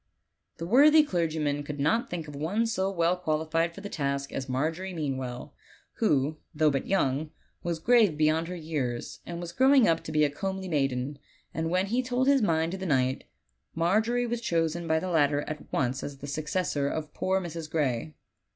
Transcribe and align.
The 0.57 0.65
worthy 0.65 1.03
clergyman 1.03 1.61
could 1.61 1.79
not 1.79 2.09
think 2.09 2.27
of 2.27 2.35
one 2.35 2.65
so 2.65 2.89
well 2.89 3.15
qualified 3.15 3.75
for 3.75 3.81
the 3.81 3.87
task 3.89 4.31
as 4.33 4.49
Margery 4.49 4.95
Meanwell, 4.95 5.53
who, 5.97 6.37
though 6.55 6.71
but 6.71 6.87
young, 6.87 7.29
was 7.61 7.77
grave 7.77 8.17
beyond 8.17 8.47
her 8.47 8.55
years, 8.55 9.19
and 9.27 9.39
was 9.39 9.51
growing 9.51 9.87
up 9.87 10.03
to 10.05 10.11
be 10.11 10.23
a 10.23 10.29
comely 10.31 10.67
maiden; 10.67 11.19
and 11.53 11.69
when 11.69 11.85
he 11.85 12.01
told 12.01 12.27
his 12.27 12.41
mind 12.41 12.71
to 12.71 12.79
the 12.79 12.87
knight, 12.87 13.25
Margery 13.75 14.25
was 14.25 14.41
chosen 14.41 14.87
by 14.87 14.97
the 14.99 15.11
latter 15.11 15.41
at 15.41 15.71
once 15.71 16.01
as 16.01 16.17
the 16.17 16.25
successor 16.25 16.87
of 16.89 17.13
poor 17.13 17.39
Mrs. 17.39 17.69
Gray. 17.69 18.15